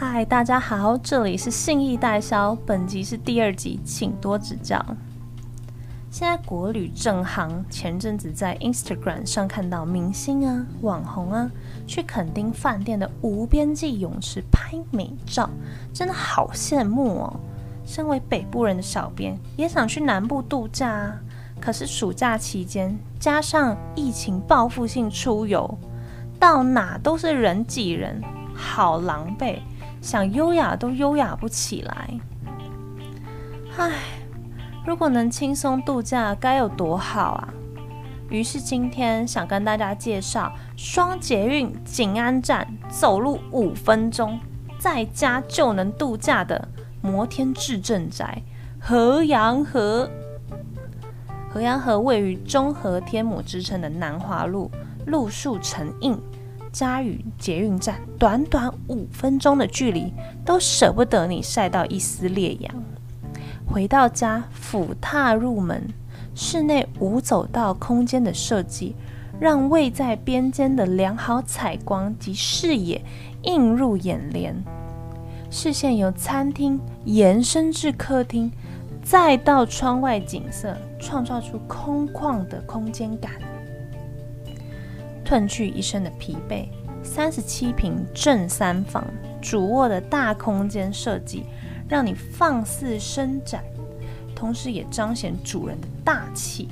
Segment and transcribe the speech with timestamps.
[0.00, 4.80] 嗨，大家好，这里是信义代销，本集是第二集，请多指教。
[6.08, 11.50] 现在国旅正行，前阵子在 Instagram 上看到明星啊、网红啊，
[11.84, 15.50] 去垦丁饭店的无边际泳池拍美照，
[15.92, 17.40] 真的好羡慕哦。
[17.84, 21.20] 身为北部人的小编，也想去南部度假啊，
[21.60, 25.76] 可是暑假期间加上疫情报复性出游，
[26.38, 28.22] 到哪都是人挤人，
[28.54, 29.58] 好狼狈。
[30.00, 32.20] 想优雅都优雅不起来，
[33.76, 33.92] 唉，
[34.86, 37.48] 如果能轻松度假该有多好啊！
[38.30, 44.38] 于是今天想跟大家介绍双捷运景安站，走路五分钟，
[44.78, 46.68] 在家就能度假的
[47.00, 48.42] 摩天至镇宅
[48.80, 50.08] 河阳河。
[51.50, 54.70] 河阳河位于中和天母之称的南华路，
[55.06, 56.18] 路树成荫。
[56.72, 60.12] 家与捷运站短短五分钟的距离，
[60.44, 62.74] 都舍不得你晒到一丝烈阳。
[63.66, 65.88] 回到家，俯踏入门，
[66.34, 68.94] 室内无走道空间的设计，
[69.38, 73.02] 让位在边间的良好采光及视野
[73.42, 74.56] 映入眼帘。
[75.50, 78.50] 视线由餐厅延伸至客厅，
[79.02, 83.32] 再到窗外景色，创造出空旷的空间感。
[85.28, 86.66] 褪去一身的疲惫，
[87.02, 89.04] 三十七平正三房
[89.42, 91.44] 主卧的大空间设计，
[91.86, 93.62] 让你放肆伸展，
[94.34, 96.70] 同时也彰显主人的大气。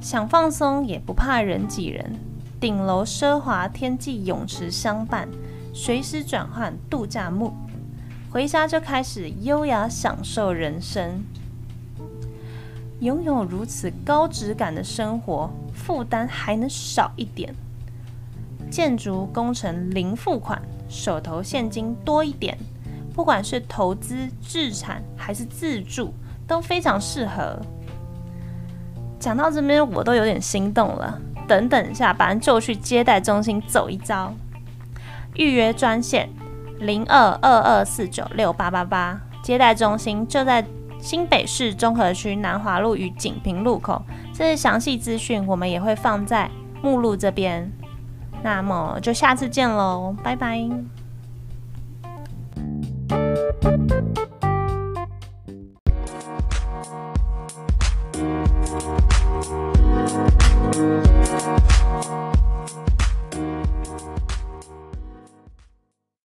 [0.00, 2.18] 想放松也不怕人挤人，
[2.58, 5.28] 顶楼奢华天际泳池相伴，
[5.74, 7.52] 随时转换度假 mood，
[8.30, 11.22] 回家就开始优雅享受人生。
[13.00, 17.54] 拥有如此高质感的生活，负担还能少一点。
[18.70, 22.58] 建筑工程零付款，手头现金多一点。
[23.14, 26.12] 不管是投资自产还是自住，
[26.46, 27.58] 都非常适合。
[29.18, 31.18] 讲到这边，我都有点心动了。
[31.46, 34.34] 等等下班就去接待中心走一遭。
[35.34, 36.28] 预约专线
[36.78, 40.64] 零二二二四九六八八八，接待中心就在。
[41.00, 45.46] 新北市综合区南华路与锦屏路口，这是详细资讯。
[45.46, 46.50] 我们也会放在
[46.82, 47.70] 目录这边，
[48.42, 50.68] 那么就下次见喽，拜拜。